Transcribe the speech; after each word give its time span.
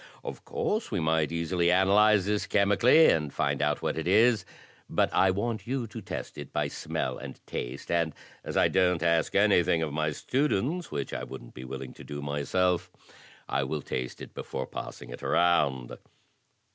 Of 0.23 0.43
course, 0.45 0.89
we 0.89 0.99
might 0.99 1.31
easily 1.31 1.69
analyze 1.69 2.25
this 2.25 2.47
chemically, 2.47 3.05
and 3.11 3.31
find 3.31 3.61
out 3.61 3.83
what 3.83 3.99
it 3.99 4.07
is. 4.07 4.45
But 4.89 5.13
I 5.13 5.29
want 5.29 5.67
you 5.67 5.85
to 5.85 6.01
test 6.01 6.39
it 6.39 6.51
by 6.51 6.69
smell 6.69 7.19
and 7.19 7.39
taste; 7.45 7.91
and, 7.91 8.15
as 8.43 8.57
I 8.57 8.67
don't 8.67 9.03
ask 9.03 9.35
anything 9.35 9.83
of 9.83 9.93
my 9.93 10.09
students 10.11 10.89
which 10.89 11.13
I 11.13 11.23
wouldn't 11.23 11.53
be 11.53 11.65
willing 11.65 11.93
to 11.93 12.03
do 12.03 12.19
myself, 12.19 12.89
I 13.47 13.63
will 13.63 13.83
taste 13.83 14.23
it 14.23 14.33
before 14.33 14.65
passing 14.65 15.11
it 15.11 15.21
round." 15.21 15.95